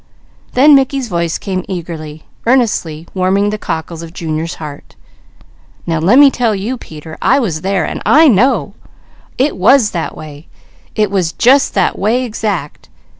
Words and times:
Then 0.53 0.73
Mickey's 0.73 1.09
voice 1.09 1.37
came 1.37 1.63
eagerly, 1.67 2.23
earnestly, 2.47 3.07
warming 3.13 3.51
the 3.51 3.59
cockles 3.59 4.01
of 4.01 4.13
Junior's 4.13 4.55
heart. 4.55 4.95
"Now 5.85 5.99
lemme 5.99 6.31
tell 6.31 6.55
you 6.55 6.75
Peter; 6.75 7.19
I 7.21 7.39
was 7.39 7.61
there, 7.61 7.85
and 7.85 8.01
I 8.03 8.27
know. 8.27 8.73
It 9.37 9.55
was 9.55 9.91
that 9.91 10.17
way. 10.17 10.47
_It 10.95 11.11
was 11.11 11.33
just 11.33 11.75
that 11.75 11.99
way 11.99 12.23
exact! 12.25 12.89